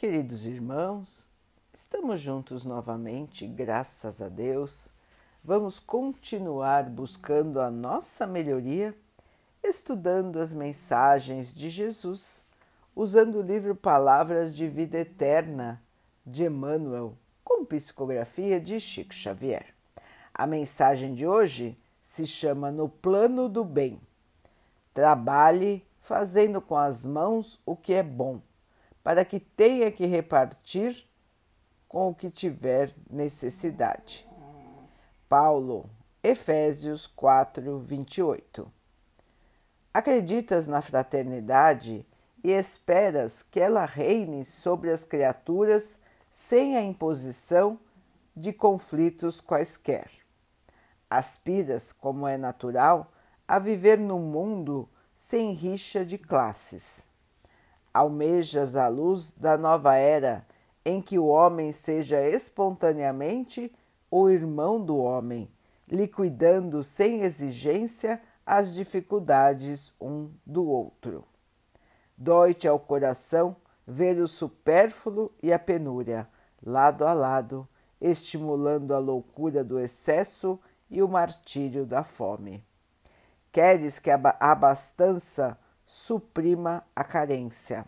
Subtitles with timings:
[0.00, 1.28] Queridos irmãos,
[1.74, 4.90] estamos juntos novamente, graças a Deus.
[5.44, 8.96] Vamos continuar buscando a nossa melhoria,
[9.62, 12.46] estudando as mensagens de Jesus,
[12.96, 15.82] usando o livro Palavras de Vida Eterna
[16.24, 17.14] de Emmanuel,
[17.44, 19.66] com psicografia de Chico Xavier.
[20.32, 24.00] A mensagem de hoje se chama No Plano do Bem.
[24.94, 28.40] Trabalhe fazendo com as mãos o que é bom,
[29.02, 31.06] para que tenha que repartir
[31.88, 34.28] com o que tiver necessidade.
[35.28, 35.88] Paulo,
[36.22, 38.70] Efésios 4, 28.
[39.92, 42.06] Acreditas na fraternidade
[42.44, 47.78] e esperas que ela reine sobre as criaturas sem a imposição
[48.36, 50.08] de conflitos quaisquer.
[51.08, 53.12] Aspiras, como é natural,
[53.48, 57.09] a viver num mundo sem rixa de classes.
[57.92, 60.46] Almejas a luz da nova era
[60.84, 63.72] em que o homem seja espontaneamente
[64.10, 65.50] o irmão do homem,
[65.88, 71.24] liquidando sem exigência as dificuldades um do outro.
[72.16, 76.28] Dói-te ao coração ver o supérfluo e a penúria,
[76.64, 77.68] lado a lado,
[78.00, 82.64] estimulando a loucura do excesso e o martírio da fome.
[83.52, 85.58] Queres que a abastança
[85.92, 87.84] suprima a carência.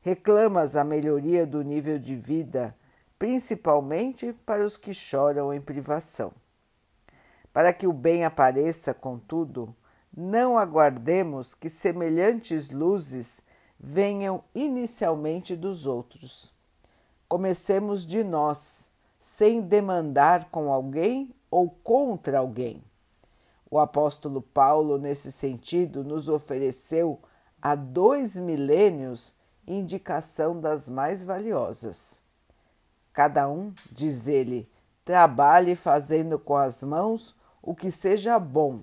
[0.00, 2.74] Reclamas a melhoria do nível de vida,
[3.18, 6.32] principalmente para os que choram em privação.
[7.52, 9.76] Para que o bem apareça, contudo,
[10.16, 13.42] não aguardemos que semelhantes luzes
[13.78, 16.54] venham inicialmente dos outros.
[17.28, 18.90] Comecemos de nós,
[19.20, 22.82] sem demandar com alguém ou contra alguém.
[23.70, 27.20] O apóstolo Paulo, nesse sentido, nos ofereceu
[27.60, 29.34] há dois milênios
[29.66, 32.20] indicação das mais valiosas.
[33.12, 34.70] Cada um, diz ele,
[35.04, 38.82] trabalhe fazendo com as mãos o que seja bom,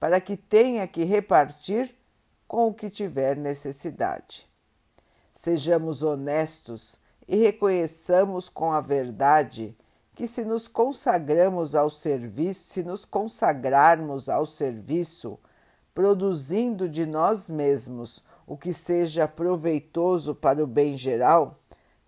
[0.00, 1.94] para que tenha que repartir
[2.48, 4.48] com o que tiver necessidade.
[5.32, 9.76] Sejamos honestos e reconheçamos com a verdade
[10.14, 15.38] que se nos consagramos ao serviço, se nos consagrarmos ao serviço,
[15.92, 21.58] produzindo de nós mesmos o que seja proveitoso para o bem geral,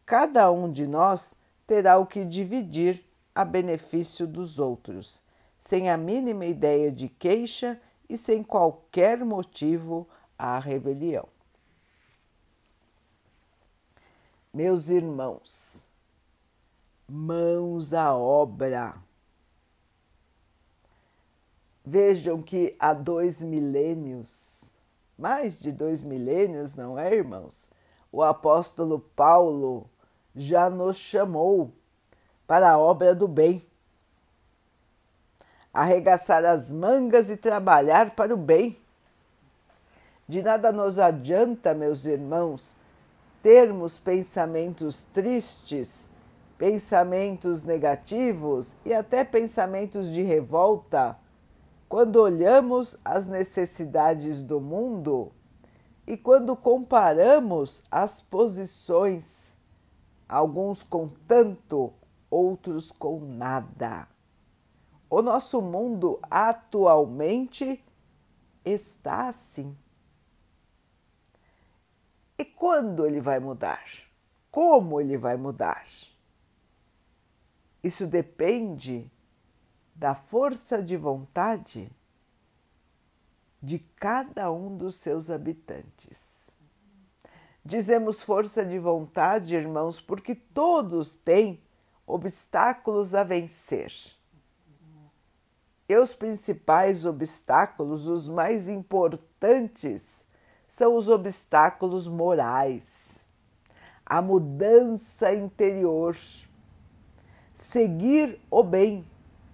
[0.04, 1.34] cada um de nós
[1.66, 5.22] terá o que dividir a benefício dos outros,
[5.58, 11.28] sem a mínima ideia de queixa e sem qualquer motivo à rebelião.
[14.54, 15.85] Meus irmãos,
[17.08, 18.94] mãos à obra.
[21.84, 24.72] Vejam que há dois milênios,
[25.16, 27.70] mais de dois milênios, não é, irmãos?
[28.10, 29.88] O apóstolo Paulo
[30.34, 31.70] já nos chamou
[32.46, 33.64] para a obra do bem.
[35.72, 38.76] Arregaçar as mangas e trabalhar para o bem.
[40.28, 42.74] De nada nos adianta, meus irmãos,
[43.42, 46.10] termos pensamentos tristes
[46.58, 51.18] pensamentos negativos e até pensamentos de revolta
[51.88, 55.30] quando olhamos as necessidades do mundo
[56.06, 59.56] e quando comparamos as posições,
[60.28, 61.92] alguns com tanto,
[62.30, 64.08] outros com nada.
[65.08, 67.84] O nosso mundo atualmente
[68.64, 69.76] está assim.
[72.38, 73.84] E quando ele vai mudar?
[74.50, 75.84] Como ele vai mudar?
[77.86, 79.08] Isso depende
[79.94, 81.88] da força de vontade
[83.62, 86.50] de cada um dos seus habitantes.
[87.64, 91.62] Dizemos força de vontade, irmãos, porque todos têm
[92.04, 93.92] obstáculos a vencer.
[95.88, 100.26] E os principais obstáculos, os mais importantes,
[100.66, 103.24] são os obstáculos morais,
[104.04, 106.16] a mudança interior
[107.56, 109.06] seguir o bem,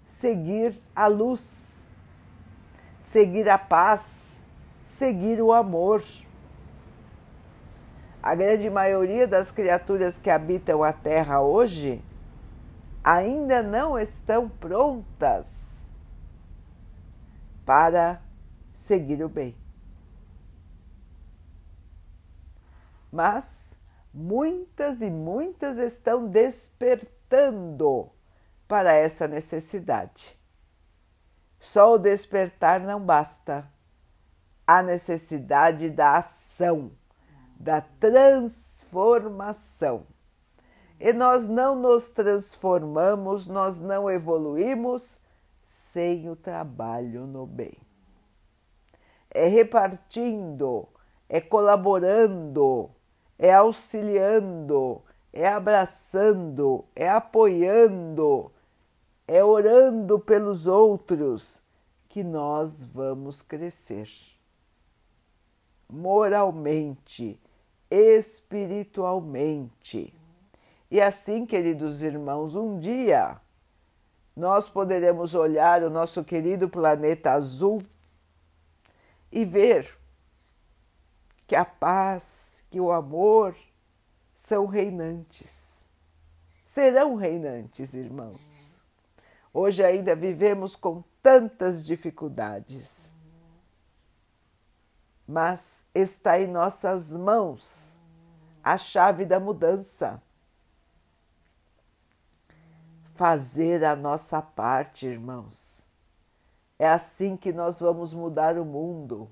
[0.04, 1.88] seguir a luz,
[2.98, 4.44] seguir a paz,
[4.82, 6.02] seguir o amor.
[8.20, 12.02] A grande maioria das criaturas que habitam a Terra hoje
[13.04, 15.86] ainda não estão prontas
[17.64, 18.20] para
[18.72, 19.56] seguir o bem.
[23.12, 23.76] Mas
[24.12, 28.10] muitas e muitas estão despertando despertando
[28.68, 30.38] para essa necessidade.
[31.58, 33.66] Só o despertar não basta.
[34.66, 36.92] A necessidade da ação,
[37.56, 40.06] da transformação.
[41.00, 45.18] E nós não nos transformamos, nós não evoluímos
[45.64, 47.76] sem o trabalho no bem.
[49.28, 50.88] É repartindo,
[51.28, 52.88] é colaborando,
[53.38, 55.02] é auxiliando,
[55.32, 58.52] é abraçando, é apoiando,
[59.26, 61.62] é orando pelos outros
[62.08, 64.08] que nós vamos crescer
[65.92, 67.38] moralmente,
[67.90, 70.14] espiritualmente.
[70.90, 73.40] E assim, queridos irmãos, um dia
[74.34, 77.82] nós poderemos olhar o nosso querido planeta azul
[79.30, 79.94] e ver
[81.46, 83.54] que a paz, que o amor
[84.44, 85.88] são reinantes.
[86.64, 88.80] Serão reinantes, irmãos.
[89.52, 93.12] Hoje ainda vivemos com tantas dificuldades
[95.26, 97.96] mas está em nossas mãos
[98.62, 100.22] a chave da mudança.
[103.14, 105.86] Fazer a nossa parte, irmãos.
[106.78, 109.30] É assim que nós vamos mudar o mundo.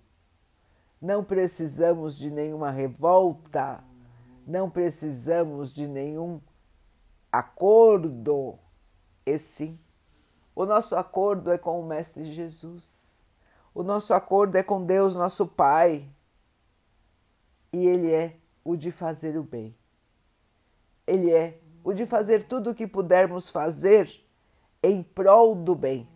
[1.01, 3.85] Não precisamos de nenhuma revolta,
[4.51, 6.41] não precisamos de nenhum
[7.31, 8.59] acordo.
[9.25, 9.79] E sim,
[10.55, 13.11] o nosso acordo é com o Mestre Jesus
[13.73, 16.09] o nosso acordo é com Deus, nosso Pai,
[17.73, 19.77] e Ele é o de fazer o bem.
[21.07, 24.11] Ele é o de fazer tudo o que pudermos fazer
[24.83, 26.09] em prol do bem,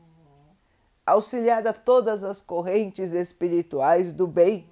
[1.06, 4.68] auxiliar a todas as correntes espirituais do bem,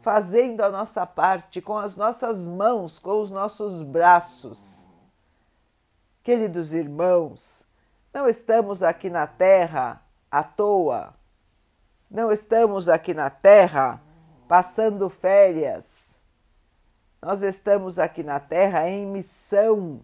[0.00, 4.90] fazendo a nossa parte com as nossas mãos, com os nossos braços.
[6.22, 7.64] Queridos irmãos,
[8.12, 11.20] não estamos aqui na terra à toa
[12.10, 14.02] não estamos aqui na Terra
[14.48, 16.18] passando férias.
[17.22, 20.02] Nós estamos aqui na Terra em missão.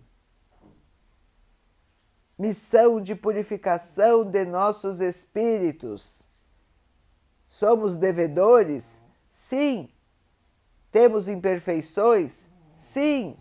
[2.39, 6.29] Missão de purificação de nossos espíritos.
[7.49, 9.03] Somos devedores?
[9.37, 9.89] Sim.
[10.91, 12.51] Temos imperfeições?
[12.75, 13.37] Sim.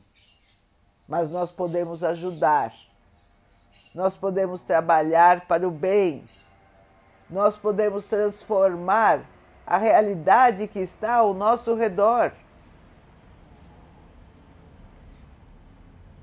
[1.08, 2.74] Mas nós podemos ajudar.
[3.94, 6.28] Nós podemos trabalhar para o bem
[7.30, 9.26] nós podemos transformar
[9.66, 12.32] a realidade que está ao nosso redor.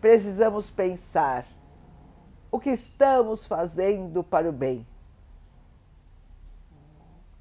[0.00, 1.46] Precisamos pensar
[2.50, 4.86] o que estamos fazendo para o bem.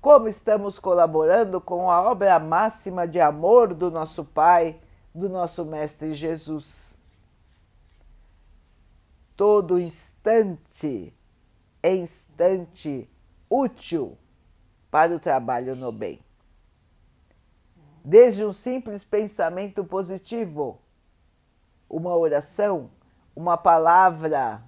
[0.02, 4.82] Como estamos colaborando com a obra máxima de amor do nosso Pai,
[5.14, 7.00] do nosso Mestre Jesus.
[9.38, 11.14] Todo instante
[11.84, 13.08] é instante
[13.48, 14.18] útil
[14.90, 16.20] para o trabalho no bem.
[18.04, 20.82] Desde um simples pensamento positivo,
[21.88, 22.90] uma oração,
[23.36, 24.64] uma palavra,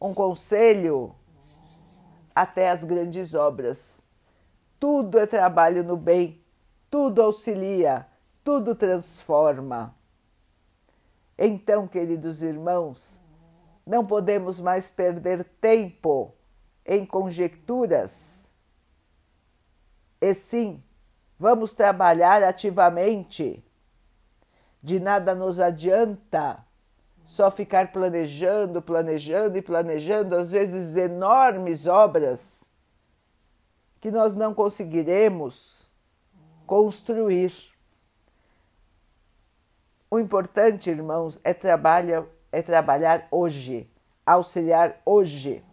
[0.00, 1.16] um conselho,
[2.34, 4.03] até as grandes obras.
[4.86, 6.44] Tudo é trabalho no bem,
[6.90, 8.06] tudo auxilia,
[8.44, 9.96] tudo transforma.
[11.38, 13.18] Então, queridos irmãos,
[13.86, 16.34] não podemos mais perder tempo
[16.84, 18.52] em conjecturas.
[20.20, 20.84] E sim,
[21.38, 23.64] vamos trabalhar ativamente.
[24.82, 26.62] De nada nos adianta
[27.24, 32.73] só ficar planejando, planejando e planejando, às vezes enormes obras
[34.04, 35.90] que nós não conseguiremos
[36.66, 37.54] construir.
[40.10, 43.90] O importante, irmãos, é trabalhar, é trabalhar hoje,
[44.26, 45.64] auxiliar hoje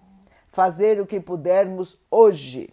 [0.47, 2.69] fazer o que pudermos hoje.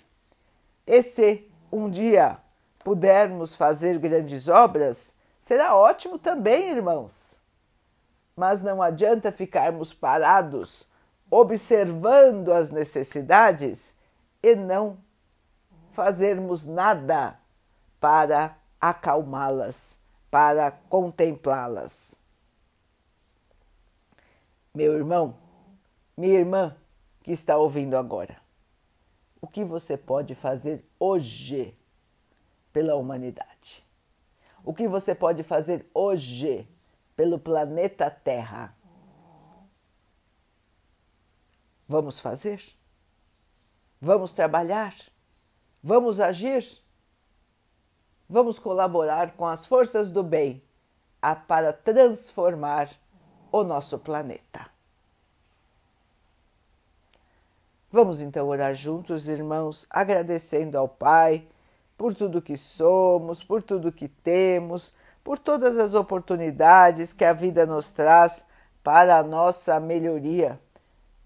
[0.86, 2.38] E se um dia
[2.84, 7.40] pudermos fazer grandes obras, será ótimo também, irmãos.
[8.36, 10.86] Mas não adianta ficarmos parados
[11.28, 13.92] observando as necessidades
[14.40, 15.07] e não
[15.92, 17.38] fazermos nada
[18.00, 19.98] para acalmá-las,
[20.30, 22.14] para contemplá-las.
[24.74, 25.36] Meu irmão,
[26.16, 26.76] minha irmã,
[27.22, 28.40] que está ouvindo agora.
[29.40, 31.76] O que você pode fazer hoje
[32.72, 33.84] pela humanidade?
[34.64, 36.68] O que você pode fazer hoje
[37.16, 38.74] pelo planeta Terra?
[41.88, 42.62] Vamos fazer?
[44.00, 44.94] Vamos trabalhar?
[45.82, 46.64] Vamos agir?
[48.28, 50.62] Vamos colaborar com as forças do bem
[51.46, 52.90] para transformar
[53.50, 54.66] o nosso planeta.
[57.90, 61.46] Vamos então orar juntos, irmãos, agradecendo ao Pai
[61.96, 64.92] por tudo que somos, por tudo que temos,
[65.24, 68.44] por todas as oportunidades que a vida nos traz
[68.84, 70.60] para a nossa melhoria,